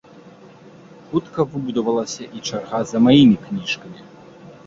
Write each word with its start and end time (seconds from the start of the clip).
Хутка 1.09 1.45
выбудавалася 1.51 2.23
і 2.39 2.43
чарга 2.47 2.79
за 2.93 2.97
маімі 3.09 3.37
кніжкамі. 3.45 4.01